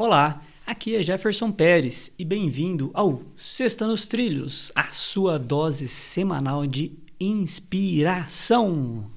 [0.00, 6.68] Olá, aqui é Jefferson Pérez e bem-vindo ao Sexta nos Trilhos, a sua dose semanal
[6.68, 9.10] de inspiração.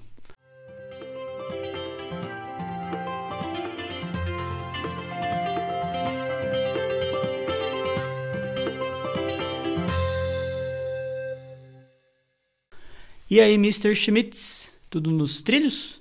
[13.29, 13.93] E aí, Mr.
[13.93, 16.00] Schmitz, tudo nos trilhos?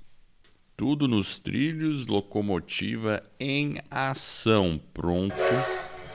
[0.80, 5.34] Tudo nos trilhos, locomotiva em ação, pronto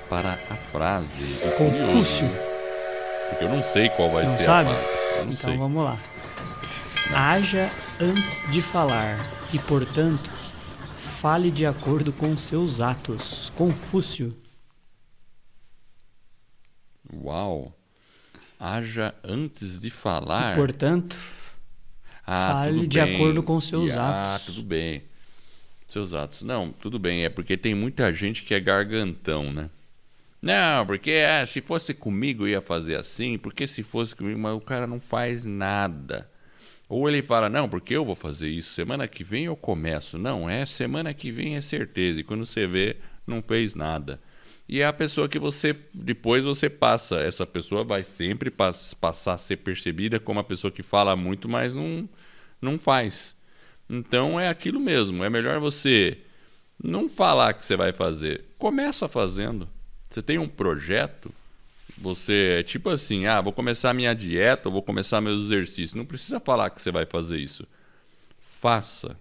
[0.10, 1.36] para a frase.
[1.55, 2.28] Confúcio.
[3.30, 4.70] Porque eu não sei qual vai não ser sabe?
[4.72, 5.26] a frase.
[5.28, 5.58] Não então sei.
[5.60, 6.00] vamos lá.
[7.14, 9.20] Haja antes de falar
[9.54, 10.32] e, portanto,
[11.22, 13.52] fale de acordo com seus atos.
[13.55, 14.36] Confúcio.
[17.13, 17.72] Uau.
[18.60, 20.54] Haja antes de falar.
[20.54, 21.16] E, portanto,
[22.26, 23.16] Ah, Fale de bem.
[23.16, 24.48] acordo com seus ah, atos.
[24.48, 25.04] tudo bem.
[25.88, 26.42] Seus atos.
[26.42, 27.24] Não, tudo bem.
[27.24, 29.70] É porque tem muita gente que é gargantão, né?
[30.42, 34.54] Não, porque ah, se fosse comigo eu ia fazer assim, porque se fosse comigo, mas
[34.55, 36.30] o cara não faz nada.
[36.88, 40.18] Ou ele fala, não, porque eu vou fazer isso, semana que vem eu começo.
[40.20, 42.20] Não, é semana que vem é certeza.
[42.20, 44.20] E quando você vê, não fez nada.
[44.68, 49.34] E é a pessoa que você, depois você passa, essa pessoa vai sempre pass- passar
[49.34, 52.10] a ser percebida como a pessoa que fala muito, mas não,
[52.62, 53.36] não faz.
[53.90, 56.18] Então é aquilo mesmo, é melhor você
[56.84, 59.70] não falar que você vai fazer, começa fazendo.
[60.10, 61.32] Você tem um projeto,
[61.98, 65.94] você é tipo assim, ah, vou começar minha dieta, vou começar meus exercícios.
[65.94, 67.68] Não precisa falar que você vai fazer isso.
[68.62, 69.18] Faça.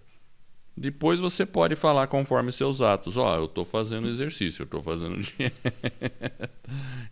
[0.76, 3.16] Depois você pode falar conforme seus atos.
[3.16, 5.72] Ó, eu estou fazendo exercício, eu estou fazendo dieta.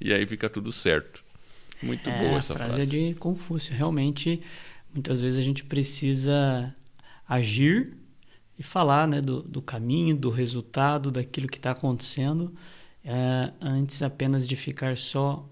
[0.00, 1.22] e aí fica tudo certo.
[1.80, 2.82] Muito é, boa essa frase frase.
[2.82, 3.74] é de Confúcio.
[3.74, 4.40] Realmente,
[4.92, 6.74] muitas vezes a gente precisa
[7.28, 7.96] agir
[8.58, 12.54] e falar né, do, do caminho, do resultado, daquilo que está acontecendo,
[13.04, 15.48] é, antes apenas de ficar só